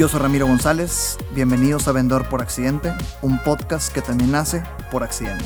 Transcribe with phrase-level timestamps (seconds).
[0.00, 5.02] Yo soy Ramiro González, bienvenidos a Vendedor por Accidente, un podcast que también nace por
[5.02, 5.44] accidente.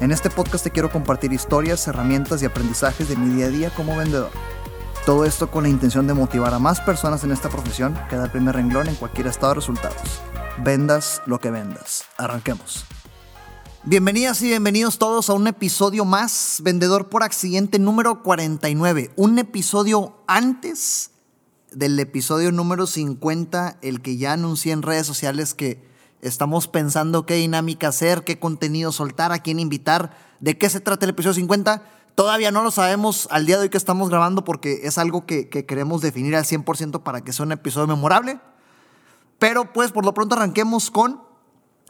[0.00, 3.70] En este podcast te quiero compartir historias, herramientas y aprendizajes de mi día a día
[3.70, 4.30] como vendedor.
[5.04, 8.24] Todo esto con la intención de motivar a más personas en esta profesión que da
[8.24, 10.20] el primer renglón en cualquier estado de resultados.
[10.64, 12.06] Vendas lo que vendas.
[12.18, 12.86] Arranquemos.
[13.84, 19.12] Bienvenidas y bienvenidos todos a un episodio más, Vendedor por Accidente número 49.
[19.14, 21.12] Un episodio antes
[21.76, 25.84] del episodio número 50, el que ya anuncié en redes sociales que
[26.22, 31.04] estamos pensando qué dinámica hacer, qué contenido soltar, a quién invitar, de qué se trata
[31.04, 31.82] el episodio 50.
[32.14, 35.50] Todavía no lo sabemos al día de hoy que estamos grabando porque es algo que,
[35.50, 38.40] que queremos definir al 100% para que sea un episodio memorable.
[39.38, 41.26] Pero pues por lo pronto arranquemos con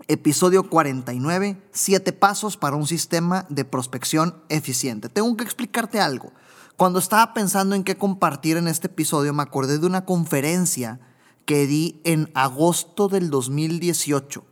[0.08, 5.08] Episodio 49, 7 pasos para un sistema de prospección eficiente.
[5.08, 6.32] Tengo que explicarte algo.
[6.76, 11.00] Cuando estaba pensando en qué compartir en este episodio, me acordé de una conferencia
[11.46, 14.44] que di en agosto del 2018.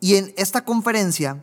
[0.00, 1.42] Y en esta conferencia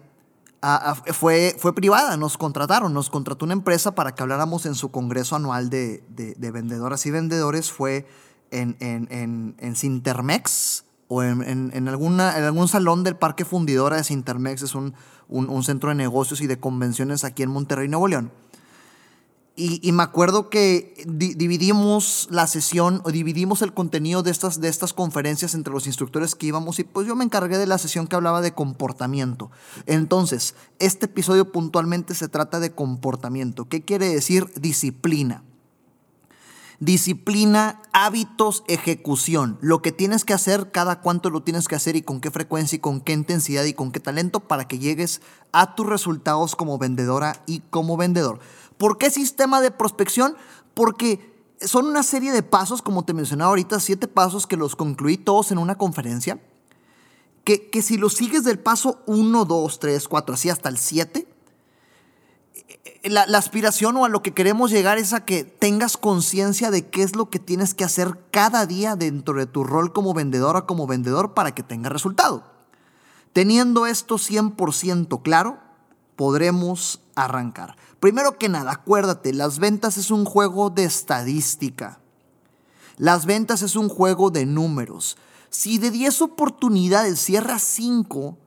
[1.08, 5.36] fue, fue privada, nos contrataron, nos contrató una empresa para que habláramos en su congreso
[5.36, 7.72] anual de, de, vendedoras y vendedores.
[7.72, 8.08] Fue
[8.52, 9.76] en, en, en, en
[11.08, 14.94] o en, alguna, en algún salón del Parque Fundidora de Sintermex, es un,
[15.28, 18.32] un, centro de negocios y de convenciones aquí en Monterrey, Nuevo León.
[19.54, 24.94] Y, me acuerdo que dividimos la sesión o dividimos el contenido de estas, de estas
[24.94, 28.16] conferencias entre los instructores que íbamos y pues yo me encargué de la sesión que
[28.16, 29.52] hablaba de comportamiento.
[29.88, 33.68] Entonces, este episodio puntualmente se trata de comportamiento.
[33.68, 35.44] ¿Qué quiere decir disciplina?
[36.80, 39.60] Disciplina, hábitos, ejecución.
[39.62, 42.78] Lo que tienes que hacer, cada cuánto lo tienes que hacer y con qué frecuencia
[42.78, 45.22] y con qué intensidad y con qué talento para que llegues
[45.52, 48.40] a tus resultados como vendedora y como vendedor.
[48.82, 50.36] ¿Por qué sistema de prospección?
[50.74, 55.18] Porque son una serie de pasos, como te mencionaba ahorita, siete pasos que los concluí
[55.18, 56.42] todos en una conferencia.
[57.44, 61.28] Que, que si los sigues del paso 1, 2, 3, 4, así hasta el 7,
[63.04, 67.04] la, aspiración o a lo que queremos llegar es a que tengas conciencia de qué
[67.04, 70.66] es lo que tienes que hacer cada día dentro de tu rol como vendedora o
[70.66, 72.46] como vendedor para que tenga resultado.
[73.32, 75.60] Teniendo esto 100% claro,
[76.16, 77.76] podremos arrancar.
[78.02, 82.00] Primero que nada, acuérdate, las ventas es un juego de estadística.
[82.98, 85.18] Las ventas es un juego de números.
[85.52, 88.40] Si de 10 oportunidades cierras 5,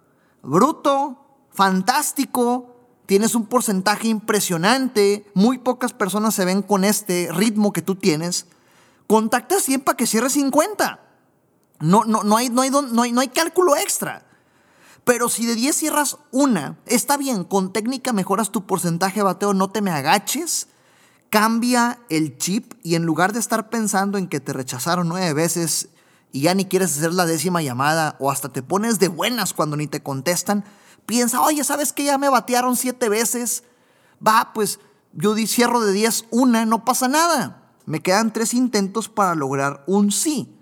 [0.42, 2.74] bruto, fantástico,
[3.06, 8.46] tienes un porcentaje impresionante, muy pocas personas se ven con este ritmo que tú tienes,
[9.06, 11.00] contacta 100 para que cierres 50.
[11.78, 14.23] No, no, no, hay, no, hay, no, hay, no hay cálculo extra.
[15.04, 19.52] Pero si de 10 cierras una, está bien, con técnica mejoras tu porcentaje de bateo,
[19.52, 20.68] no te me agaches,
[21.28, 25.88] cambia el chip y en lugar de estar pensando en que te rechazaron nueve veces
[26.32, 29.76] y ya ni quieres hacer la décima llamada o hasta te pones de buenas cuando
[29.76, 30.64] ni te contestan,
[31.06, 33.62] piensa, oye, ¿sabes que ya me batearon siete veces?
[34.26, 34.80] Va, pues
[35.12, 37.72] yo cierro de 10 una, no pasa nada.
[37.86, 40.56] Me quedan tres intentos para lograr un sí.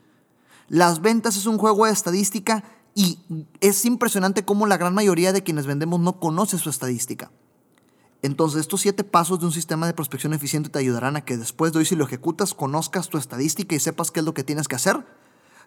[0.68, 2.64] Las ventas es un juego de estadística
[2.94, 3.18] y
[3.60, 7.30] es impresionante cómo la gran mayoría de quienes vendemos no conoce su estadística.
[8.22, 11.72] Entonces, estos siete pasos de un sistema de prospección eficiente te ayudarán a que después
[11.72, 14.68] de hoy, si lo ejecutas, conozcas tu estadística y sepas qué es lo que tienes
[14.68, 15.04] que hacer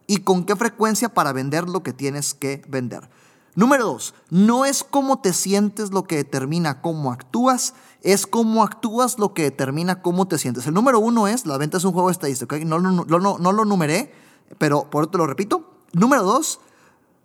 [0.08, 3.10] y con qué frecuencia para vender lo que tienes que vender.
[3.56, 9.18] Número dos, no es cómo te sientes lo que determina cómo actúas, es cómo actúas
[9.18, 10.68] lo que determina cómo te sientes.
[10.68, 14.14] El número uno es, la venta es un juego estadístico, no, no, lo numeré,
[14.58, 15.72] pero por te lo repito.
[15.94, 16.60] Número dos,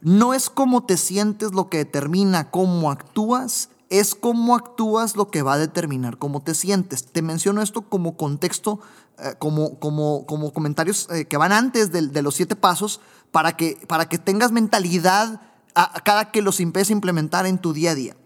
[0.00, 5.42] no es cómo te sientes lo que determina cómo actúas, es cómo actúas lo que
[5.42, 7.06] va a determinar cómo te sientes.
[7.06, 8.80] Te menciono esto como contexto,
[9.18, 13.00] eh, como, como, como comentarios eh, que van antes de, los siete pasos,
[13.32, 15.42] para que, para que tengas mentalidad
[15.74, 18.16] a cada que los empieces a implementar en tu día a día.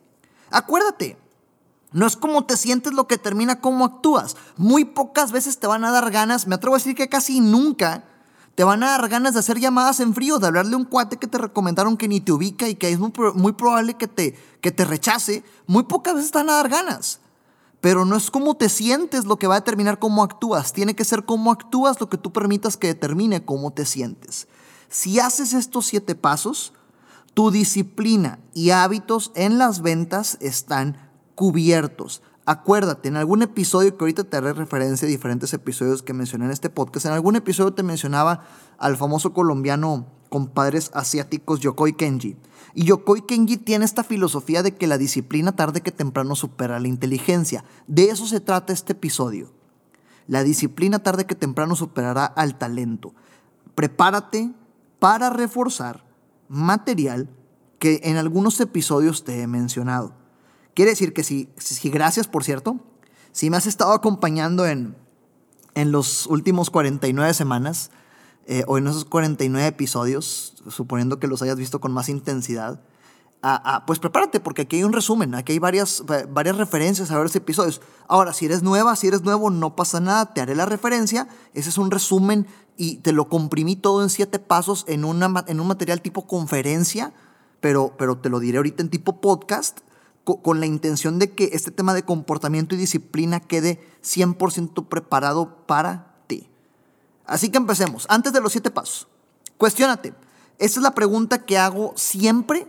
[0.51, 1.19] Acuérdate,
[1.93, 4.37] no es cómo te sientes lo que termina cómo actúas.
[4.56, 8.05] Muy pocas veces te van a dar ganas, me atrevo a decir que casi nunca
[8.55, 11.17] te van a dar ganas de hacer llamadas en frío, de hablarle a un cuate
[11.17, 14.71] que te recomendaron que ni te ubica y que es muy, probable que te, que
[14.71, 15.43] te rechace.
[15.67, 17.21] Muy pocas veces te van a dar ganas.
[17.81, 20.73] Pero no es cómo te sientes lo que va a determinar cómo actúas.
[20.73, 24.47] Tiene que ser cómo actúas lo que tú permitas que determine cómo te sientes.
[24.89, 26.73] Si haces estos siete pasos,
[27.35, 32.23] tu disciplina y hábitos en las ventas están cubiertos.
[32.46, 36.50] Acuérdate, en algún episodio que ahorita te haré referencia a diferentes episodios que mencioné en
[36.50, 38.44] este podcast, en algún episodio te mencionaba
[38.76, 42.37] al famoso colombiano con padres asiáticos Yokoi Kenji.
[42.75, 46.88] Y Yokoi Kenji tiene esta filosofía de que la disciplina tarde que temprano supera la
[46.88, 47.64] inteligencia.
[47.87, 49.50] De eso se trata este episodio.
[50.26, 53.14] La disciplina tarde que temprano superará al talento.
[53.75, 54.52] prepárate
[54.99, 56.05] para reforzar
[56.49, 57.29] material
[57.79, 60.24] que en algunos episodios te he mencionado.
[60.75, 62.81] Quiere decir que si, si gracias por cierto,
[63.32, 64.97] si me has estado acompañando en,
[65.75, 67.91] en los últimos 49 semanas
[68.47, 72.81] eh, o en esos 49 episodios, suponiendo que los hayas visto con más intensidad,
[73.87, 77.82] pues prepárate porque aquí hay un resumen, aquí hay varias, varias referencias a varios episodios.
[78.09, 81.69] Ahora, si eres nueva, si eres nuevo, no pasa nada, te haré la referencia, ese
[81.69, 82.47] es un resumen
[82.77, 87.12] y te lo comprimí todo en siete pasos en, una, en un material tipo conferencia,
[87.61, 89.81] pero, pero te lo diré ahorita en tipo podcast,
[90.25, 96.17] con, la intención de que este tema de comportamiento y disciplina quede 100% preparado para
[96.26, 96.49] ti.
[97.26, 98.06] Así que empecemos.
[98.09, 99.06] Antes de los siete pasos,
[99.59, 100.15] cuestionate.
[100.59, 102.67] Esa es la pregunta que hago siempre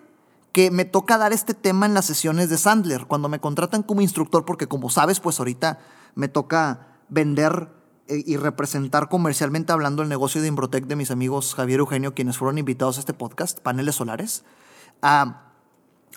[0.51, 4.01] que me toca dar este tema en las sesiones de Sandler, cuando me contratan como
[4.01, 5.79] instructor, porque como sabes, pues ahorita
[6.15, 7.69] me toca vender
[8.07, 12.37] eh, y representar comercialmente hablando el negocio de Imbrotec de mis amigos Javier Eugenio, quienes
[12.37, 14.45] fueron invitados a este podcast, paneles solares.
[15.01, 15.54] Ah,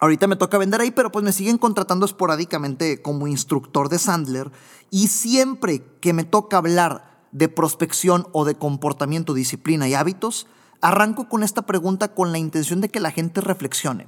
[0.00, 4.50] ahorita me toca vender ahí, pero pues me siguen contratando esporádicamente como instructor de Sandler
[4.90, 10.46] y siempre que me toca hablar de prospección o de comportamiento, disciplina y hábitos,
[10.80, 14.06] arranco con esta pregunta con la intención de que la gente reflexione.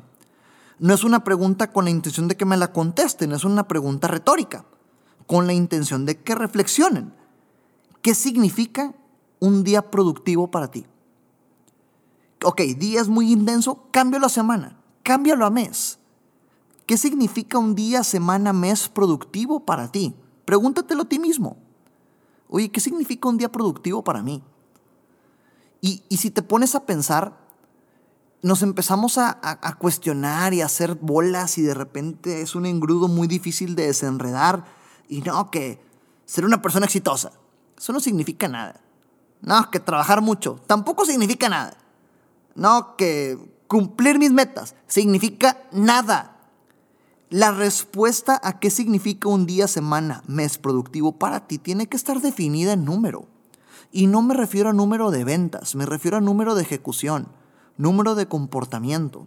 [0.78, 4.08] No es una pregunta con la intención de que me la contesten, es una pregunta
[4.08, 4.64] retórica,
[5.26, 7.12] con la intención de que reflexionen.
[8.00, 8.94] ¿Qué significa
[9.40, 10.86] un día productivo para ti?
[12.42, 14.79] Ok, día es muy intenso, cámbialo a semana,
[15.10, 15.98] cámbialo a mes.
[16.86, 20.14] ¿Qué significa un día, semana, mes productivo para ti?
[20.44, 21.56] Pregúntatelo a ti mismo.
[22.48, 24.40] Oye, ¿qué significa un día productivo para mí?
[25.80, 27.36] Y, y si te pones a pensar,
[28.40, 29.40] nos empezamos a,
[29.80, 34.64] cuestionar y a hacer bolas y de repente es un engrudo muy difícil de desenredar.
[35.08, 35.82] Y no, que
[36.24, 37.32] ser una persona exitosa,
[37.76, 38.80] eso no significa nada.
[39.40, 41.76] No, que trabajar mucho, tampoco significa nada.
[42.54, 46.36] No, que cumplir mis metas, significa nada.
[47.30, 52.20] La respuesta a qué significa un día, semana, mes productivo para ti tiene que estar
[52.20, 53.28] definida en número.
[53.92, 57.28] Y no me refiero a número de ventas, me refiero a número de ejecución
[57.80, 59.26] número de comportamiento.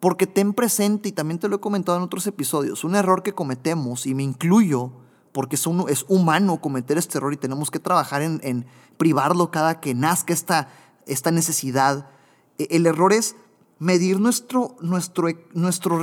[0.00, 3.34] Porque ten presente, y también te lo he comentado en otros episodios, un error que
[3.34, 4.92] cometemos, y me incluyo,
[5.32, 9.94] porque es, es humano cometer este error y tenemos que trabajar en, privarlo cada que
[9.94, 10.68] nazca esta,
[11.06, 12.10] esta necesidad.
[12.58, 13.36] E, el error es
[13.78, 15.98] medir nuestro, nuestro, nuestro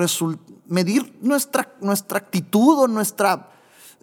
[0.67, 3.51] medir nuestra, nuestra actitud o nuestra,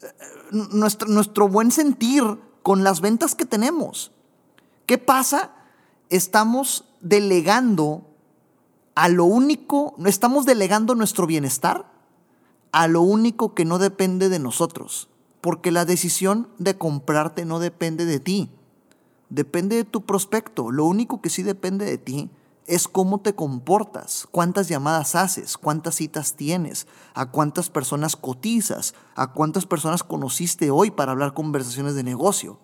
[0.02, 0.06] eh,
[0.50, 2.22] nuestro, nuestro buen sentir
[2.62, 4.12] con las ventas que tenemos.
[4.86, 5.52] ¿Qué pasa?
[6.10, 8.06] Estamos delegando
[8.94, 11.90] a lo único, estamos delegando nuestro bienestar
[12.72, 15.08] a lo único que no depende de nosotros,
[15.40, 18.50] porque la decisión de comprarte no depende de ti,
[19.30, 22.30] depende de tu prospecto, lo único que sí depende de ti
[22.72, 29.34] es cómo te comportas, cuántas llamadas haces, cuántas citas tienes, a cuántas personas cotizas, a
[29.34, 32.58] cuántas personas conociste hoy para hablar conversaciones de negocio.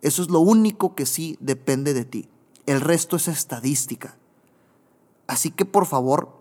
[0.00, 2.30] Eso es lo único que sí depende de ti.
[2.64, 4.16] El resto es estadística.
[5.26, 6.40] Así que por favor,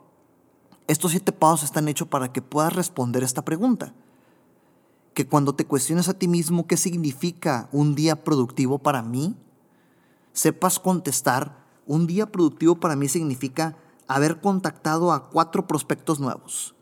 [0.88, 3.94] estos siete pasos están hechos para que puedas responder esta pregunta.
[5.14, 9.36] Que cuando te cuestiones a ti mismo qué significa un día productivo para mí,
[10.32, 13.78] sepas contestar, un día productivo para mí significa
[14.08, 16.76] haber contactado a cuatro prospectos nuevos,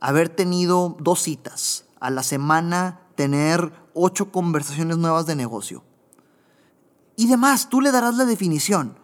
[0.00, 5.82] haber tenido dos citas, a la semana tener ocho conversaciones nuevas de negocio,
[7.16, 7.68] y demás.
[7.68, 8.98] Tú le darás la definición.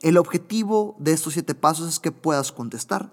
[0.00, 3.10] El objetivo de estos siete pasos es que puedas contestar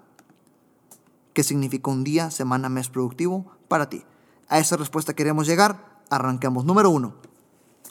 [1.34, 4.04] qué significa un día, semana, mes productivo para ti.
[4.48, 6.02] A esa respuesta queremos llegar.
[6.10, 6.66] Arranquemos.
[6.66, 7.14] Número uno.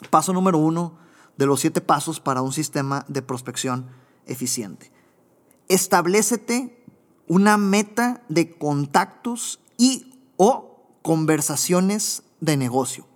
[0.09, 0.97] Paso número uno
[1.39, 3.87] de los siete pasos para un sistema de prospección
[4.27, 4.91] eficiente.
[5.69, 6.83] Establecete
[7.27, 13.09] una meta de contactos y o conversaciones de negocio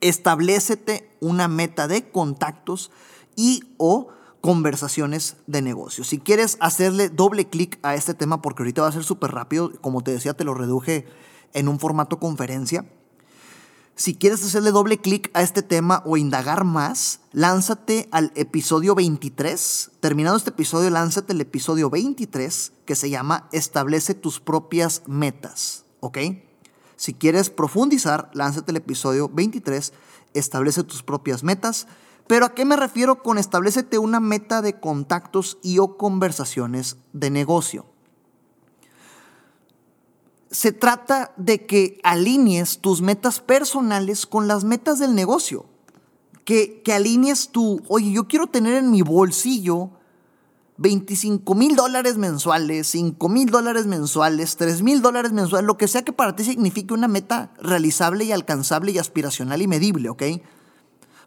[0.00, 2.90] establecete una meta de contactos
[3.34, 4.08] y o
[4.40, 6.04] conversaciones de negocio.
[6.04, 9.72] Si quieres hacerle doble clic a este tema, porque ahorita va a ser súper rápido,
[9.80, 11.06] como te decía, te lo reduje
[11.52, 12.86] en un formato conferencia.
[13.98, 19.92] Si quieres hacerle doble clic a este tema o indagar más, lánzate al episodio 23.
[20.00, 25.86] Terminado este episodio, lánzate el episodio 23 que se llama Establece tus propias metas.
[26.00, 26.18] ¿Ok?
[26.96, 29.94] Si quieres profundizar, lánzate el episodio 23,
[30.34, 31.86] establece tus propias metas.
[32.26, 37.30] Pero ¿a qué me refiero con establecete una meta de contactos y o conversaciones de
[37.30, 37.86] negocio?
[40.50, 45.66] Se trata de que alinees tus metas personales con las metas del negocio.
[46.44, 49.90] que, que alinees tú, oye, yo quiero tener en mi bolsillo
[50.78, 56.04] 25 mil dólares mensuales, 5 mil dólares mensuales, 3 mil dólares mensuales, lo que sea
[56.04, 60.22] que para ti signifique una meta realizable y alcanzable y aspiracional y medible, ¿ok?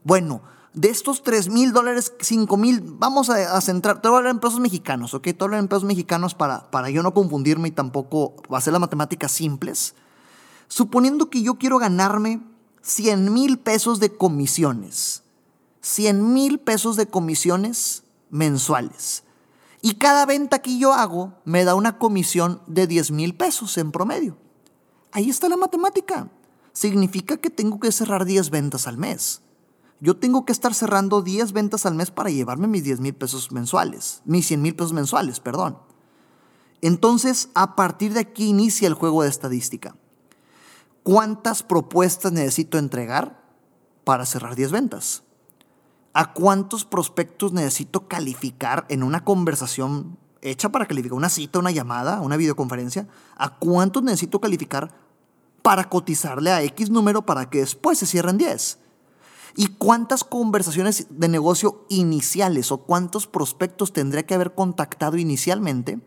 [0.04, 0.42] Bueno,
[0.74, 4.40] de estos 3 mil dólares, 5 mil, vamos a, centrar, te voy a hablar en
[4.40, 5.24] pesos mexicanos, ¿ok?
[5.24, 8.74] Te voy a hablar en pesos mexicanos para, para yo no confundirme y tampoco hacer
[8.74, 9.96] las matemáticas simples.
[10.68, 12.42] Suponiendo que yo quiero ganarme
[12.82, 15.24] 100 mil pesos de comisiones,
[15.82, 19.24] 100 mil pesos de comisiones mensuales.
[19.82, 23.92] Y cada venta que yo hago me da una comisión de 10 mil pesos en
[23.92, 24.38] promedio.
[25.12, 26.30] Ahí está la matemática.
[26.74, 29.42] Significa que tengo que cerrar 10 ventas al mes.
[30.02, 33.52] Yo tengo que estar cerrando 10 ventas al mes para llevarme mis 10 mil pesos
[33.52, 35.78] mensuales, mis 100 mil pesos mensuales, perdón.
[36.82, 39.96] Entonces, a partir de aquí inicia el juego de estadística.
[41.04, 43.44] ¿Cuántas propuestas necesito entregar
[44.06, 45.24] para cerrar 10 ventas?
[46.14, 52.22] ¿A cuántos prospectos necesito calificar en una conversación hecha para calificar una cita, una llamada,
[52.22, 53.08] una videoconferencia?
[53.36, 54.94] ¿A cuántos necesito calificar
[55.62, 58.80] para cotizarle a X número para que después se cierren 10?
[59.60, 66.00] ¿Y cuántas conversaciones de negocio iniciales o cuántos prospectos tendría que haber contactado inicialmente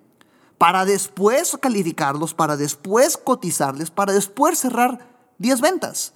[0.57, 5.07] para después calificarlos, para después cotizarles, para después cerrar
[5.37, 6.15] 10 ventas?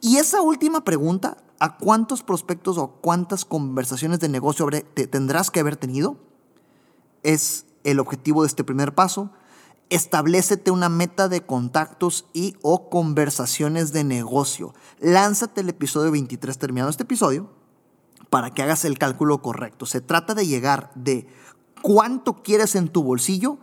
[0.00, 4.68] Y esa última pregunta a cuántos prospectos o cuántas conversaciones de negocio
[5.10, 6.16] tendrás que haber tenido.
[7.24, 9.32] Es el objetivo de este primer paso.
[9.88, 14.74] Establecete una meta de contactos y o conversaciones de negocio.
[14.98, 17.50] Lánzate el episodio 23 terminado este episodio
[18.30, 19.86] para que hagas el cálculo correcto.
[19.86, 21.28] Se trata de llegar de
[21.82, 23.58] cuánto quieres en tu bolsillo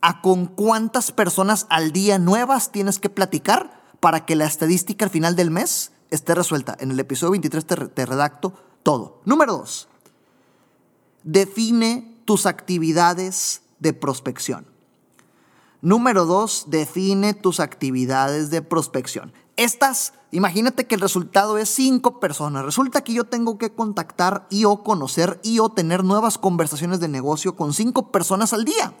[0.00, 5.10] a con cuántas personas al día nuevas tienes que platicar para que la estadística al
[5.10, 6.76] final del mes esté resuelta.
[6.80, 9.20] En el episodio 23 te, redacto todo.
[9.24, 9.88] Número 2.
[11.24, 14.75] Define tus actividades de prospección.
[15.82, 16.66] Número 2.
[16.68, 19.32] Define tus actividades de prospección.
[19.56, 22.64] Estas, imagínate que el resultado es cinco personas.
[22.64, 27.08] Resulta que yo tengo que contactar y o conocer y o tener nuevas conversaciones de
[27.08, 28.94] negocio con cinco personas al día.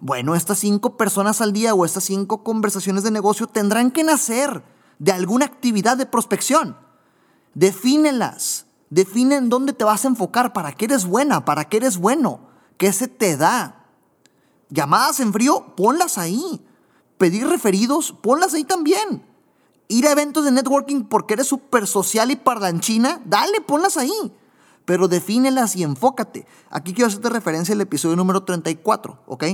[0.00, 4.62] Bueno, estas cinco personas al día o estas cinco conversaciones de negocio tendrán que nacer
[4.98, 6.76] de alguna actividad de prospección.
[7.54, 8.66] Defínelas.
[8.90, 12.40] Define en dónde te vas a enfocar, para qué eres buena, para qué eres bueno,
[12.76, 13.83] qué se te da.
[14.74, 16.60] Llamadas en frío, ponlas ahí.
[17.16, 19.24] Pedir referidos, ponlas ahí también.
[19.86, 24.32] Ir a eventos de networking porque eres súper social y parlanchina, dale, ponlas ahí.
[24.84, 26.44] Pero defínelas y enfócate.
[26.70, 29.44] Aquí quiero hacerte referencia al episodio número 34, ¿ok?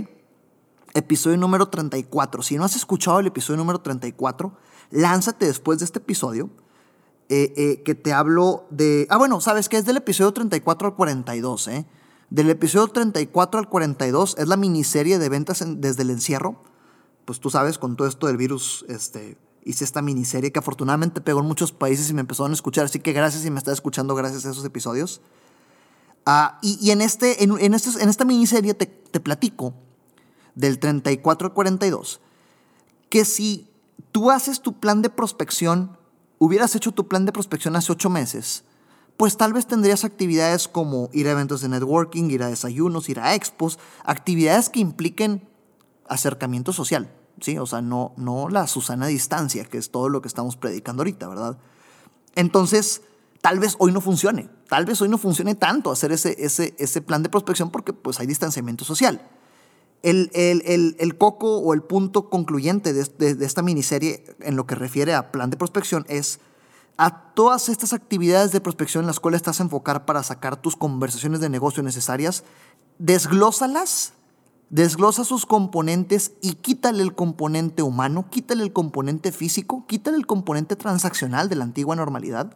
[0.94, 2.42] Episodio número 34.
[2.42, 4.56] Si no has escuchado el episodio número 34,
[4.90, 6.48] lánzate después de este episodio,
[7.28, 9.06] eh, eh, que te hablo de...
[9.10, 9.76] Ah, bueno, ¿sabes qué?
[9.76, 11.86] Es del episodio 34 al 42, ¿eh?
[12.30, 16.62] Del episodio 34 al 42 es la miniserie de ventas desde el encierro.
[17.24, 21.40] Pues tú sabes, con todo esto del virus, este, hice esta miniserie que afortunadamente pegó
[21.40, 22.84] en muchos países y me empezaron a escuchar.
[22.84, 25.20] Así que gracias y me estás escuchando gracias a esos episodios.
[26.24, 29.74] Ah, y, en, este, en, en, este, en esta miniserie te, te platico
[30.54, 32.20] del 34 al 42
[33.10, 33.68] que si
[34.12, 35.98] tú haces tu plan de prospección,
[36.38, 38.64] hubieras hecho tu plan de prospección hace ocho meses,
[39.20, 43.20] pues tal vez tendrías actividades como ir a eventos de networking, ir a desayunos, ir
[43.20, 45.46] a expos, actividades que impliquen
[46.08, 47.58] acercamiento social, ¿sí?
[47.58, 51.28] O sea, no, no la Susana distancia, que es todo lo que estamos predicando ahorita,
[51.28, 51.58] ¿verdad?
[52.34, 53.02] Entonces,
[53.42, 57.02] tal vez hoy no funcione, tal vez hoy no funcione tanto hacer ese, ese, ese
[57.02, 59.20] plan de prospección porque pues hay distanciamiento social.
[60.02, 65.50] El, coco o el punto concluyente de, esta miniserie en lo que refiere a plan
[65.50, 66.40] de prospección es
[66.96, 70.76] a todas estas actividades de prospección en las cuales estás a enfocar para sacar tus
[70.76, 72.44] conversaciones de negocio necesarias,
[72.98, 74.12] desglósalas,
[74.68, 80.76] desglosa sus componentes y quítale el componente humano, quítale el componente físico, quítale el componente
[80.76, 82.54] transaccional de la antigua normalidad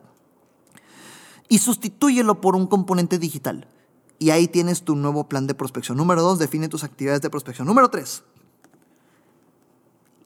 [1.49, 3.67] y sustitúyelo por un componente digital.
[4.19, 5.99] Y ahí tienes tu nuevo plan de prospección.
[5.99, 7.67] Número dos, define tus actividades de prospección.
[7.67, 8.23] Número tres,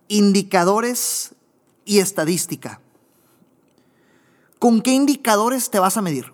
[0.08, 1.34] indicadores
[1.84, 2.80] y estadística.
[4.58, 6.32] ¿Con qué indicadores te vas a medir?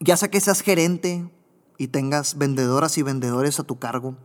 [0.00, 1.30] Ya sea que seas gerente
[1.78, 4.16] y tengas vendedoras y vendedores a tu cargo,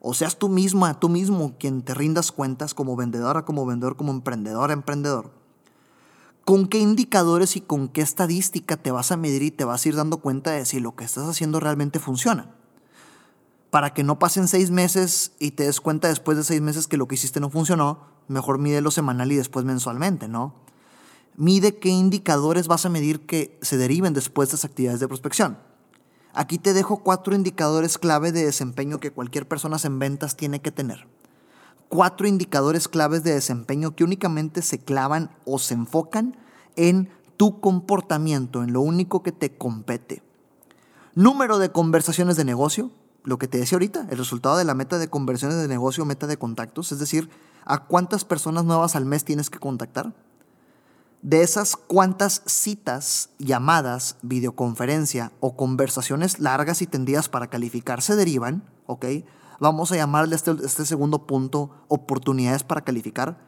[0.00, 4.12] o seas tú misma, tú mismo quien te rindas cuentas como vendedora, como vendedor, como
[4.12, 5.44] emprendedor, emprendedor
[6.44, 9.88] ¿Con qué indicadores y con qué estadística te vas a medir y te vas a
[9.88, 12.54] ir dando cuenta de si lo que estás haciendo realmente funciona?
[13.70, 16.98] Para que no pasen seis meses y te des cuenta después de seis meses que
[16.98, 20.54] lo que hiciste no funcionó, mejor mídelo semanal y después mensualmente, ¿no?
[21.36, 25.58] Mide qué indicadores vas a medir que se deriven después de las actividades de prospección.
[26.32, 30.70] Aquí te dejo cuatro indicadores clave de desempeño que cualquier persona en ventas tiene que
[30.70, 31.06] tener.
[31.88, 36.36] Cuatro indicadores claves de desempeño que únicamente se clavan o se enfocan
[36.76, 40.22] en tu comportamiento, en lo único que te compete.
[41.14, 42.90] Número de conversaciones de negocio,
[43.22, 46.26] lo que te decía ahorita, el resultado de la meta de conversiones de negocio, meta
[46.26, 47.30] de contactos, es decir,
[47.64, 50.14] a cuántas personas nuevas al mes tienes que contactar.
[51.24, 58.62] De esas cuántas citas, llamadas, videoconferencia o conversaciones largas y tendidas para calificar se derivan,
[58.84, 59.06] ¿ok?
[59.58, 63.38] Vamos a llamarle este, este segundo punto oportunidades para calificar.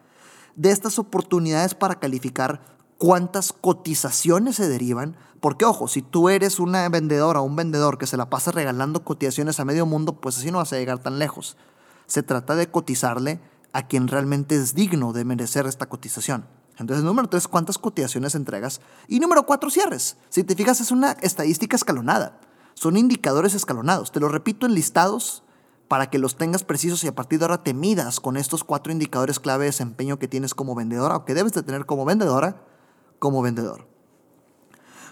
[0.54, 5.14] De estas oportunidades para calificar, cuántas cotizaciones se derivan.
[5.40, 9.04] Porque, ojo, si tú eres una vendedora o un vendedor que se la pasa regalando
[9.04, 11.58] cotizaciones a medio mundo, pues así no vas a llegar tan lejos.
[12.06, 13.38] Se trata de cotizarle
[13.74, 16.46] a quien realmente es digno de merecer esta cotización.
[16.78, 18.80] Entonces, número tres, ¿cuántas cotizaciones entregas?
[19.08, 20.16] Y número cuatro, cierres.
[20.28, 22.38] Si te fijas, es una estadística escalonada.
[22.74, 24.12] Son indicadores escalonados.
[24.12, 25.42] Te lo repito en listados
[25.88, 28.92] para que los tengas precisos y a partir de ahora te midas con estos cuatro
[28.92, 32.62] indicadores clave de desempeño que tienes como vendedora o que debes de tener como vendedora
[33.18, 33.86] como vendedor.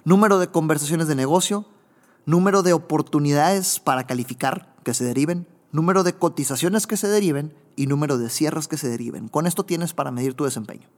[0.05, 1.67] Número de conversaciones de negocio,
[2.27, 7.87] número de oportunidades para calificar que se deriven, número de cotizaciones que se deriven y
[7.87, 9.29] número de cierres que se deriven.
[9.29, 10.89] Con esto tienes para medir tu desempeño.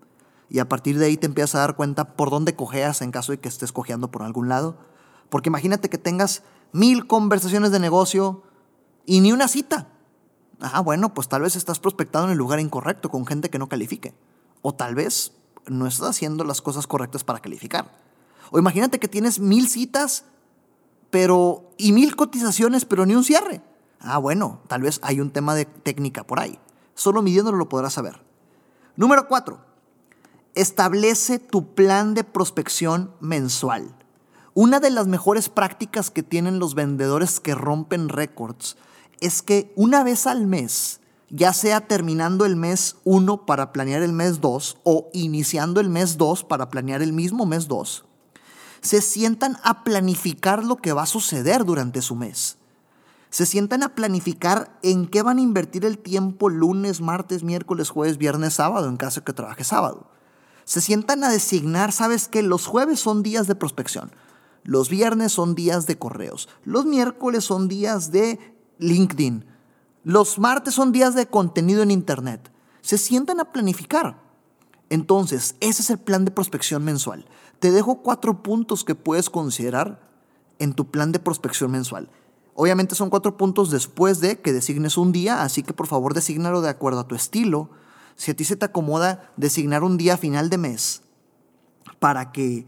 [0.48, 3.32] Y a partir de ahí te empiezas a dar cuenta por dónde cojeas en caso
[3.32, 4.76] de que estés cojeando por algún lado.
[5.28, 8.42] Porque imagínate que tengas mil conversaciones de negocio
[9.04, 9.88] y ni una cita.
[10.60, 13.68] Ah, bueno, pues tal vez estás prospectando en el lugar incorrecto con gente que no
[13.68, 14.14] califique.
[14.62, 15.32] O tal vez
[15.66, 17.90] no estás haciendo las cosas correctas para calificar.
[18.50, 20.24] O imagínate que tienes mil citas
[21.10, 23.62] pero, y mil cotizaciones, pero ni un cierre.
[24.00, 26.58] Ah, bueno, tal vez hay un tema de técnica por ahí.
[26.94, 28.20] Solo midiéndolo lo podrás saber.
[28.96, 29.60] Número cuatro,
[30.56, 33.94] establece tu plan de prospección mensual.
[34.54, 38.78] Una de las mejores prácticas que tienen los vendedores que rompen récords
[39.20, 44.12] es que una vez al mes ya sea terminando el mes 1 para planear el
[44.12, 48.06] mes 2 o iniciando el mes 2 para planear el mismo mes 2,
[48.80, 52.56] se sientan a planificar lo que va a suceder durante su mes.
[53.28, 58.16] Se sientan a planificar en qué van a invertir el tiempo lunes, martes, miércoles, jueves,
[58.16, 60.15] viernes, sábado, en caso que trabaje sábado.
[60.66, 62.42] Se sientan a designar, ¿sabes qué?
[62.42, 64.10] Los jueves son días de prospección.
[64.64, 66.48] Los viernes son días de correos.
[66.64, 68.40] Los miércoles son días de
[68.80, 69.44] LinkedIn.
[70.02, 72.50] Los martes son días de contenido en Internet.
[72.82, 74.20] Se sientan a planificar.
[74.90, 77.26] Entonces, ese es el plan de prospección mensual.
[77.60, 80.00] Te dejo cuatro puntos que puedes considerar
[80.58, 82.10] en tu plan de prospección mensual.
[82.54, 86.60] Obviamente son cuatro puntos después de que designes un día, así que por favor designalo
[86.60, 87.70] de acuerdo a tu estilo.
[88.16, 91.02] Si a ti se te acomoda designar un día a final de mes
[91.98, 92.66] para que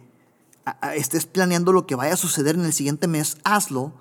[0.95, 3.93] estés planeando lo que vaya a suceder en el siguiente mes, hazlo.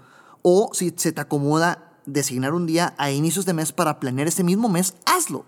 [0.41, 4.43] O si se te acomoda designar un día a inicios de mes para planear ese
[4.43, 5.45] mismo mes, hazlo.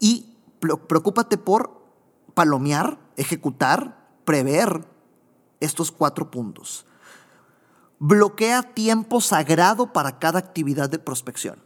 [0.00, 1.82] Y preocúpate por
[2.34, 4.86] palomear, ejecutar, prever
[5.60, 6.86] estos cuatro puntos.
[7.98, 11.65] Bloquea tiempo sagrado para cada actividad de prospección.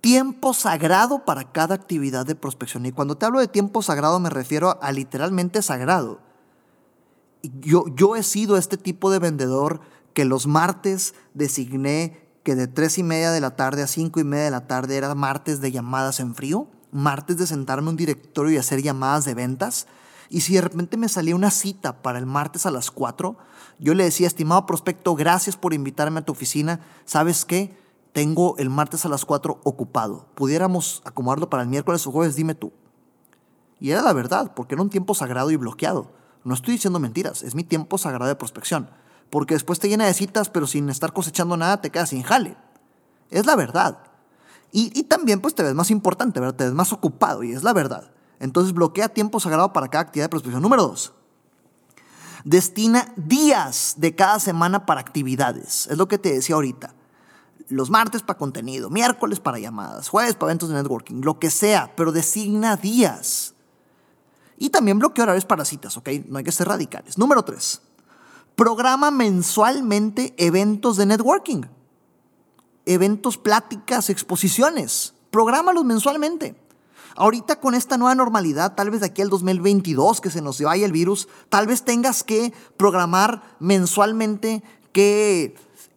[0.00, 2.86] Tiempo sagrado para cada actividad de prospección.
[2.86, 6.20] Y cuando te hablo de tiempo sagrado me refiero a literalmente sagrado.
[7.60, 9.80] Yo, yo he sido este tipo de vendedor
[10.14, 14.24] que los martes designé que de tres y media de la tarde a cinco y
[14.24, 17.96] media de la tarde era martes de llamadas en frío, martes de sentarme en un
[17.96, 19.86] directorio y hacer llamadas de ventas.
[20.30, 23.36] Y si de repente me salía una cita para el martes a las 4,
[23.78, 26.80] yo le decía, estimado prospecto, gracias por invitarme a tu oficina.
[27.04, 27.76] ¿Sabes qué?
[28.12, 30.26] Tengo el martes a las 4 ocupado.
[30.34, 32.36] ¿Pudiéramos acomodarlo para el miércoles o jueves?
[32.36, 32.72] Dime tú.
[33.78, 36.12] Y era la verdad, porque era un tiempo sagrado y bloqueado.
[36.44, 38.88] No estoy diciendo mentiras, es mi tiempo sagrado de prospección
[39.30, 42.56] porque después te llena de citas, pero sin estar cosechando nada te quedas sin jale.
[43.30, 43.98] Es la verdad.
[44.72, 46.54] Y, también pues te ves más importante, ¿verdad?
[46.54, 48.12] Te ves más ocupado y es la verdad.
[48.38, 50.62] Entonces bloquea tiempo sagrado para cada actividad de prospección.
[50.62, 51.12] Número dos.
[52.44, 55.88] Destina días de cada semana para actividades.
[55.88, 56.94] Es lo que te decía ahorita.
[57.70, 61.92] Los martes para contenido, miércoles para llamadas, jueves para eventos de networking, lo que sea,
[61.96, 63.54] pero designa días.
[64.58, 66.08] Y también bloquea horarios para citas, ¿ok?
[66.28, 67.16] No hay que ser radicales.
[67.16, 67.80] Número tres
[68.60, 71.62] programa mensualmente eventos de networking,
[72.84, 75.14] eventos, pláticas, exposiciones.
[75.30, 76.54] Prográmalos mensualmente.
[77.16, 80.84] Ahorita con esta nueva normalidad, tal vez de aquí al 2022 que se nos vaya
[80.84, 85.56] el virus, tal vez tengas que programar mensualmente qué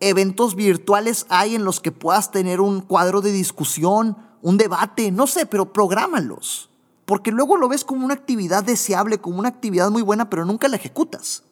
[0.10, 5.28] eventos virtuales hay en los que puedas tener un cuadro de discusión, un debate, no
[5.28, 6.70] sé, pero prográmalos.
[7.06, 10.70] porque luego lo ves como una actividad deseable, como una actividad muy buena, pero nunca
[10.70, 11.44] la ejecutas.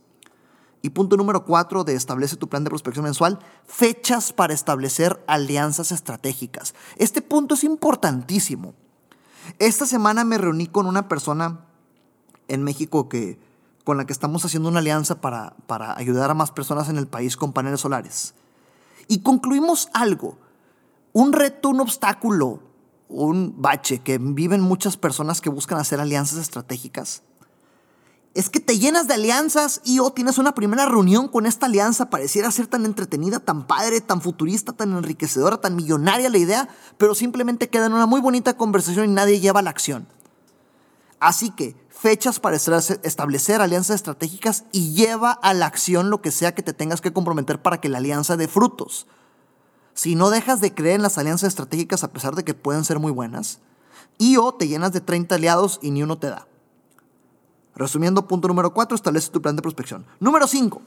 [0.81, 5.91] Y punto número cuatro de establece tu plan de prospección mensual, fechas para establecer alianzas
[5.91, 6.73] estratégicas.
[6.95, 8.73] Este punto es importantísimo.
[9.59, 11.65] Esta semana me reuní con una persona
[12.47, 13.37] en México que,
[13.83, 17.07] con la que estamos haciendo una alianza para, para ayudar a más personas en el
[17.07, 18.33] país con paneles solares.
[19.12, 20.38] Y concluimos algo,
[21.12, 22.62] un reto, un obstáculo,
[23.10, 27.21] un bache que viven muchas personas que buscan hacer alianzas estratégicas
[28.34, 32.10] es que te llenas de alianzas y o tienes una primera reunión con esta alianza,
[32.10, 37.13] pareciera ser tan entretenida, tan padre, tan futurista, tan enriquecedora, tan millonaria la idea, pero
[37.13, 40.08] simplemente queda en una muy bonita conversación y nadie lleva la acción.
[41.19, 46.55] Así que fechas para establecer alianzas estratégicas y lleva a la acción lo que sea
[46.55, 49.05] que te tengas que comprometer para que la alianza dé frutos.
[49.93, 52.97] Si no dejas de creer en las alianzas estratégicas a pesar de que pueden ser
[52.97, 53.59] muy buenas,
[54.17, 56.47] y o te llenas de 30 aliados y ni uno te da.
[57.75, 60.03] Resumiendo, punto número 4, establece tu plan de prospección.
[60.19, 60.81] Número 5,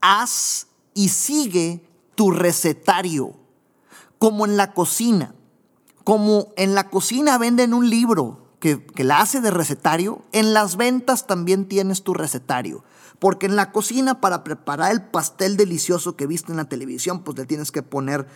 [0.00, 1.84] haz y sigue
[2.14, 3.34] tu recetario,
[4.20, 5.34] como en la cocina.
[6.04, 11.26] Como en la cocina venden un libro que, la hace de recetario, en las ventas
[11.26, 12.84] también tienes tu recetario.
[13.18, 17.36] Porque en la cocina, para preparar el pastel delicioso que viste en la televisión, pues
[17.38, 18.26] le tienes que poner,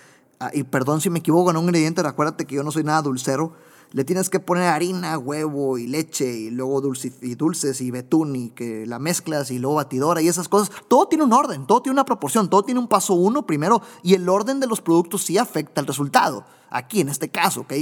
[0.41, 3.03] ah, y perdón si me equivoco en un ingrediente, acuérdate que yo no soy nada
[3.03, 3.53] dulcero,
[3.93, 6.83] le tienes que poner harina, huevo y leche y luego
[7.23, 10.75] y dulces y betún y que la mezclas y luego batidora y esas cosas.
[10.89, 14.15] Todo tiene un orden, todo tiene una proporción, todo tiene un paso uno primero y
[14.15, 16.45] el orden de los productos sí afecta al resultado.
[16.71, 17.75] Aquí en este caso, ¿ok?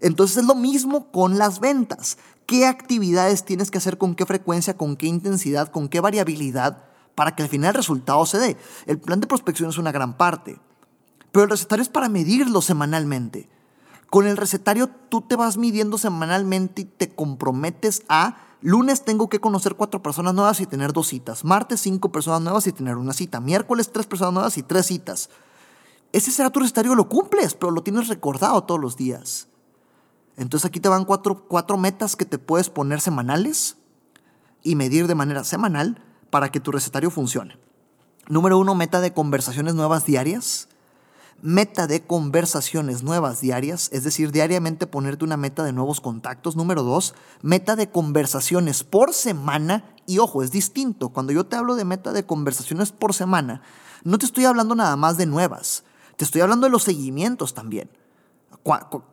[0.00, 2.18] Entonces es lo mismo con las ventas.
[2.46, 7.34] ¿Qué actividades tienes que hacer con qué frecuencia, con qué intensidad, con qué variabilidad para
[7.34, 8.56] que al final el resultado se dé?
[8.86, 10.60] El plan de prospección es una gran parte,
[11.32, 13.48] pero el recetario es para medirlo semanalmente.
[14.10, 19.40] Con el recetario tú te vas midiendo semanalmente y te comprometes a lunes tengo que
[19.40, 23.12] conocer cuatro personas nuevas y tener dos citas, martes cinco personas nuevas y tener una
[23.12, 25.30] cita, miércoles tres personas nuevas y tres citas.
[26.12, 29.48] Ese será tu recetario, lo cumples, pero lo tienes recordado todos los días.
[30.36, 33.76] Entonces aquí te van cuatro, cuatro metas que te puedes poner semanales
[34.62, 37.58] y medir de manera semanal para que tu recetario funcione.
[38.28, 40.68] Número uno, meta de conversaciones nuevas diarias
[41.42, 46.56] meta de conversaciones nuevas diarias, es decir, diariamente ponerte una meta de nuevos contactos.
[46.56, 49.84] Número dos, meta de conversaciones por semana.
[50.06, 51.10] Y ojo, es distinto.
[51.10, 53.62] Cuando yo te hablo de meta de conversaciones por semana,
[54.04, 55.84] no te estoy hablando nada más de nuevas.
[56.16, 57.90] Te estoy hablando de los seguimientos también.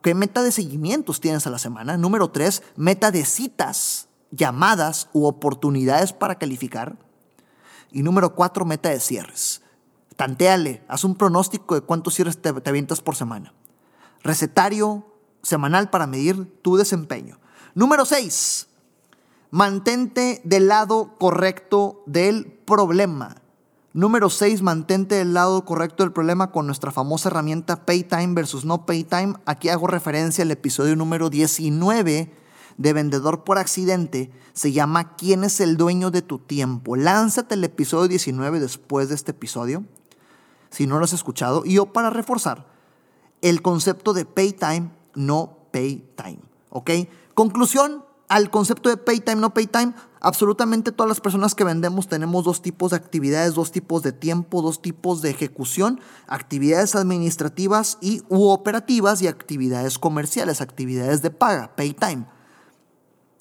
[0.02, 1.98] ¿Qué meta de seguimientos tienes a la semana?
[1.98, 6.98] Número tres, meta de citas, llamadas u oportunidades para calificar.
[7.92, 9.62] Y número cuatro, meta de cierres.
[10.16, 13.54] Tanteale, haz un pronóstico de cuántos cierres te, te avientas por semana.
[14.24, 15.06] Recetario
[15.44, 17.40] semanal para medir tu desempeño.
[17.76, 18.68] Número 6.
[19.52, 23.43] Mantente del lado correcto del problema.
[23.96, 24.64] Número 6.
[24.64, 29.36] Mantente del lado correcto del problema con nuestra famosa herramienta Paytime versus no Paytime.
[29.46, 32.34] Aquí hago referencia al episodio número 19
[32.78, 34.32] de Vendedor por Accidente.
[34.54, 36.96] Se llama ¿Quién es el dueño de tu tiempo?
[36.96, 39.84] Lánzate el episodio 19 después de este episodio
[40.72, 41.62] si no lo has escuchado.
[41.64, 42.66] Y yo para reforzar
[43.44, 46.40] el concepto de pay time, no pay time.
[46.72, 46.90] ¿Ok?
[47.36, 49.94] Conclusión al concepto de pay time, no pay time.
[50.20, 54.62] Absolutamente todas las personas que vendemos tenemos dos tipos de actividades, dos tipos de tiempo,
[54.62, 61.76] dos tipos de ejecución, actividades administrativas y u operativas y actividades comerciales, actividades de paga,
[61.76, 62.26] pay time.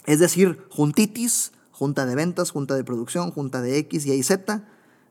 [0.06, 4.64] Es decir, juntitis, junta de ventas, junta de producción, junta de X, Y y Z,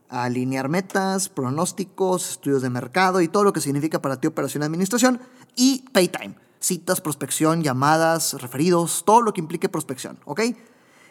[0.09, 4.65] alinear metas, pronósticos, estudios de mercado y todo lo que significa para ti operación y
[4.65, 5.21] administración.
[5.55, 10.41] Y Paytime, citas, prospección, llamadas, referidos, todo lo que implique prospección, ¿ok?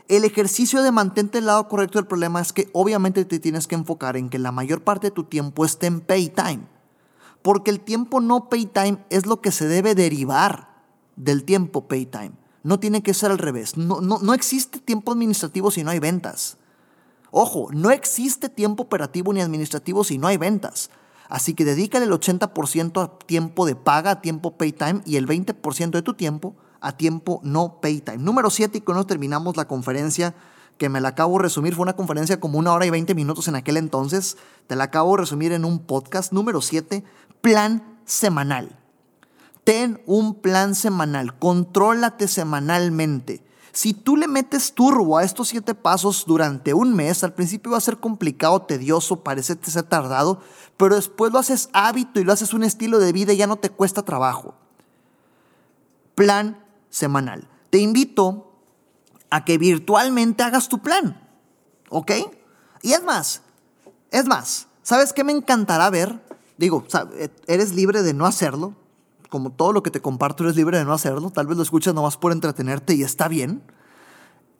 [0.09, 3.75] El ejercicio de mantente el lado correcto del problema es que obviamente te tienes que
[3.75, 6.67] enfocar en que la mayor parte de tu tiempo esté en Paytime.
[7.43, 10.83] Porque el tiempo no Paytime es lo que se debe derivar
[11.15, 12.33] del tiempo Paytime.
[12.65, 13.77] No tiene que ser al revés.
[13.77, 16.59] No, no, no existe tiempo administrativo si no hay ventas.
[17.31, 20.91] Ojo, no existe tiempo operativo ni administrativo si no hay ventas.
[21.31, 25.27] Así que dedícale el 80% a tiempo de paga, a tiempo pay time y el
[25.27, 28.19] 20% de tu tiempo a tiempo no pay time.
[28.19, 30.35] Número 7 y con eso terminamos la conferencia
[30.77, 31.75] que me la acabo de resumir.
[31.75, 34.39] Fue una conferencia como una hora y 20 minutos en aquel entonces.
[34.67, 36.33] Te la acabo de resumir en un podcast.
[36.33, 37.05] Número 7,
[37.41, 38.77] plan semanal.
[39.63, 41.39] Ten un plan semanal.
[41.39, 43.45] Contrólate semanalmente.
[43.73, 47.79] Si tú le metes turbo a estos siete pasos durante un mes, al principio va
[47.79, 50.41] a ser complicado, tedioso, parece ser tardado,
[50.77, 53.57] pero después lo haces hábito y lo haces un estilo de vida y ya no
[53.57, 54.55] te cuesta trabajo.
[56.15, 57.49] Plan semanal.
[57.71, 58.53] te invito
[59.31, 61.29] a que virtualmente hagas tu plan.
[61.89, 62.13] ¿Ok?
[62.83, 63.43] Y es más,
[64.11, 66.21] es más, ¿sabes qué me encantará ver?
[66.57, 66.85] Digo,
[67.47, 68.75] eres libre de no hacerlo.
[69.31, 71.31] Como todo lo que te comparto, eres libre de no hacerlo.
[71.31, 73.63] Tal vez lo escuchas nomás por entretenerte y está bien.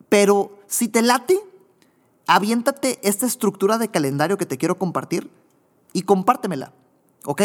[0.09, 1.39] Pero si te late,
[2.25, 5.29] aviéntate esta estructura de calendario que te quiero compartir
[5.93, 6.73] y compártemela.
[7.25, 7.43] ¿Ok?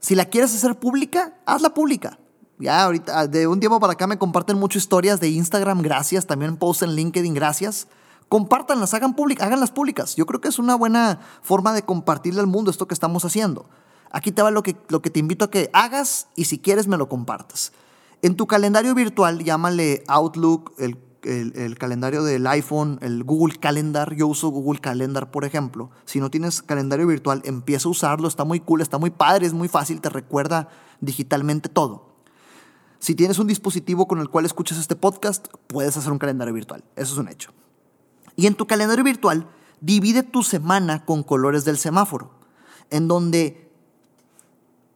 [0.00, 2.18] Si la quieres hacer pública, hazla pública.
[2.58, 6.26] Ya ahorita, de un tiempo para acá me comparten muchas historias de Instagram, gracias.
[6.26, 7.88] También post en LinkedIn, gracias.
[8.28, 10.16] Compártanlas, hagan háganlas públicas.
[10.16, 13.66] Yo creo que es una buena forma de compartirle al mundo esto que estamos haciendo.
[14.12, 16.86] Aquí te va lo que, lo que te invito a que hagas y si quieres
[16.86, 17.72] me lo compartas.
[18.20, 24.14] En tu calendario virtual, llámale Outlook, el el, calendario del iPhone, el Google Calendar.
[24.14, 25.90] Yo uso Google Calendar, por ejemplo.
[26.04, 28.28] Si no tienes calendario virtual, empieza a usarlo.
[28.28, 30.68] Está muy cool, está muy padre, es muy fácil, te recuerda
[31.00, 32.12] digitalmente todo.
[32.98, 36.84] Si tienes un dispositivo con el cual escuchas este podcast, puedes hacer un calendario virtual.
[36.96, 37.52] Eso es un hecho.
[38.36, 39.48] Y en tu calendario virtual,
[39.80, 42.30] divide tu semana con colores del semáforo,
[42.90, 43.71] en donde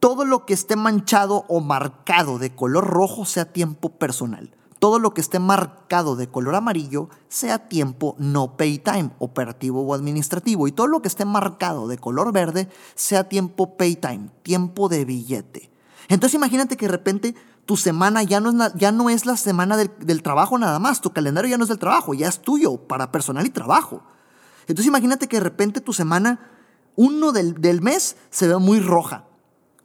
[0.06, 5.12] todo lo que esté manchado o marcado de color rojo sea tiempo personal todo lo
[5.14, 10.68] que esté marcado de color amarillo sea tiempo no pay time, operativo o administrativo.
[10.68, 15.04] Y todo lo que esté marcado de color verde sea tiempo pay time, tiempo de
[15.04, 15.72] billete.
[16.06, 19.76] Entonces imagínate que de repente tu semana ya no es, ya no es la semana
[19.76, 23.10] del, trabajo nada más, tu calendario ya no es del trabajo, ya es tuyo para
[23.10, 24.04] personal y trabajo.
[24.68, 26.38] Entonces imagínate que de repente tu semana,
[26.94, 29.24] uno del, del mes, se ve muy roja.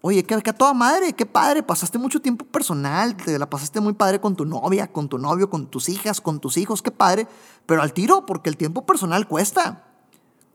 [0.03, 3.93] Oye, que, a toda madre, qué padre, pasaste mucho tiempo personal, te la pasaste muy
[3.93, 7.27] padre con tu novia, con tu novio, con tus hijas, con tus hijos, qué padre,
[7.67, 9.85] pero al tiro, porque el tiempo personal cuesta.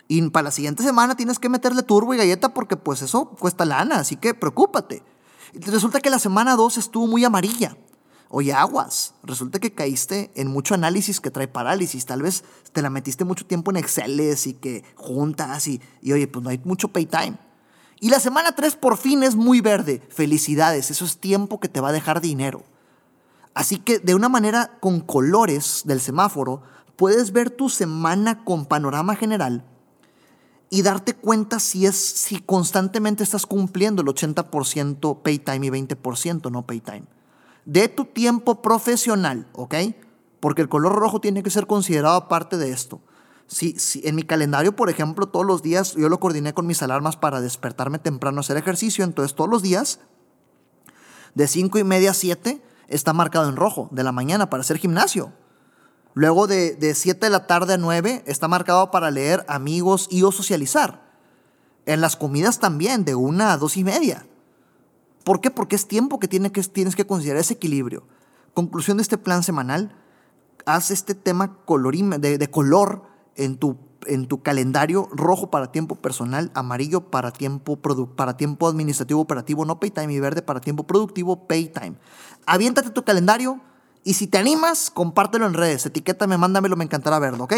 [0.09, 3.65] Y para la siguiente semana tienes que meterle turbo y galleta porque pues eso cuesta
[3.65, 5.05] lana, así que preocúpate.
[5.55, 7.77] resulta que la semana 2 estuvo muy amarilla.
[8.29, 12.05] Oye, aguas, resulta que caíste en mucho análisis que trae parálisis.
[12.05, 16.27] Tal vez te la metiste mucho tiempo en Excel y que juntas y, y oye,
[16.27, 17.39] pues no hay mucho pay time.
[18.01, 20.03] Y la semana 3 por fin es muy verde.
[20.11, 22.65] Felicidades, eso es tiempo que te va a dejar dinero.
[23.55, 26.63] Así que de una manera con colores del semáforo,
[26.97, 29.65] puedes ver tu semana con panorama general
[30.69, 36.51] y darte cuenta si, es, si constantemente estás cumpliendo el 80% pay time y 20%
[36.51, 37.05] no pay time.
[37.65, 39.75] De tu tiempo profesional, ¿ok?
[40.41, 43.01] Porque el color rojo tiene que ser considerado parte de esto.
[43.49, 47.17] Si, en mi calendario, por ejemplo, todos los días yo lo coordiné con mis alarmas
[47.17, 50.01] para despertarme temprano a hacer ejercicio, entonces todos los días,
[51.35, 54.79] de 5 y media a 7, está marcado en rojo, de la mañana para hacer
[54.79, 55.33] gimnasio.
[56.15, 60.23] Luego de, de 7 de la tarde a 9 está marcado para leer amigos y
[60.23, 61.07] o socializar.
[61.85, 64.27] En las comidas también, de 1 a 2 y media.
[65.25, 65.51] ¿Por qué?
[65.51, 68.05] Porque es tiempo que, tiene que tienes que considerar ese equilibrio.
[68.55, 69.95] Conclusión de este plan semanal,
[70.65, 71.59] haz este tema
[72.19, 77.77] de, de color en tu, en tu calendario rojo para tiempo personal, amarillo para tiempo,
[78.17, 81.97] para tiempo administrativo operativo, no pay time, y verde para tiempo productivo, pay time.
[82.47, 83.61] Aviéntate tu calendario
[84.05, 87.55] y si te animas, compártelo en redes, etiquétame, mándamelo, me encantará verlo, ¿ok?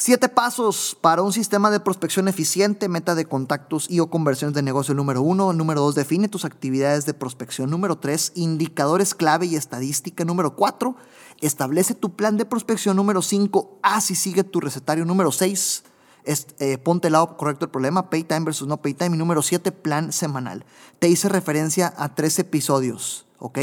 [0.00, 4.62] Siete pasos para un sistema de prospección eficiente, meta de contactos y o conversiones de
[4.62, 5.52] negocio número uno.
[5.52, 7.68] Número dos, define tus actividades de prospección.
[7.68, 10.24] Número tres, indicadores clave y estadística.
[10.24, 10.94] Número cuatro,
[11.40, 12.96] establece tu plan de prospección.
[12.96, 15.04] Número cinco, haz y sigue tu recetario.
[15.04, 15.84] Número seis,
[16.24, 19.16] eh, ponte el lado correcto del problema, pay time versus no pay time.
[19.16, 20.64] Y número siete, plan semanal.
[20.98, 23.58] Te hice referencia a tres episodios, ¿ok?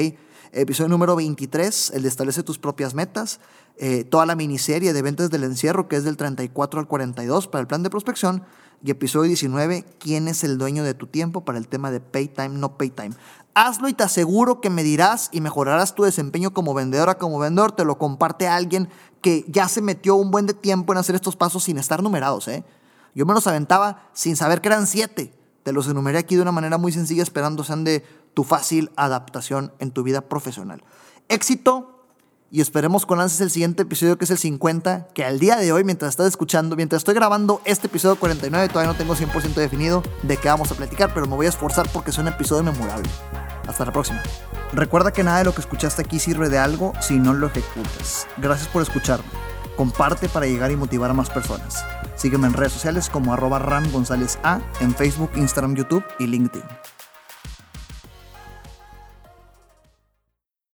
[0.58, 3.42] Episodio número 23, el de establece tus propias metas.
[3.76, 7.60] Eh, toda la miniserie de ventas del encierro, que es del 34 al 42 para
[7.60, 8.42] el plan de prospección.
[8.82, 12.30] Y episodio 19, ¿quién es el dueño de tu tiempo para el tema de pay
[12.30, 13.12] time, no pay time?
[13.54, 17.74] Hazlo y te aseguro que me dirás y mejorarás tu desempeño como vendedora, como vendedor.
[17.74, 18.88] Te lo comparte alguien
[19.22, 22.48] que ya se metió un buen de tiempo en hacer estos pasos sin estar numerados.
[22.48, 22.64] ¿eh?
[23.14, 25.34] Yo me los aventaba sin saber que eran siete.
[25.64, 28.06] Te los enumeré aquí de una manera muy sencilla, esperando sean de
[28.36, 30.84] tu fácil adaptación en tu vida profesional.
[31.28, 31.96] Éxito
[32.52, 35.72] y esperemos con ansias el siguiente episodio que es el 50, que al día de
[35.72, 40.04] hoy, mientras estás escuchando, mientras estoy grabando este episodio 49, todavía no tengo 100% definido
[40.22, 43.10] de qué vamos a platicar, pero me voy a esforzar porque es un episodio memorable.
[43.68, 44.22] Hasta la próxima.
[44.74, 48.28] Recuerda que nada de lo que escuchaste aquí sirve de algo si no lo ejecutas.
[48.38, 49.26] Gracias por escucharme.
[49.76, 51.84] Comparte para llegar y motivar a más personas.
[52.16, 56.64] Sígueme en redes sociales como arroba Ram González A en Facebook, Instagram, YouTube y LinkedIn.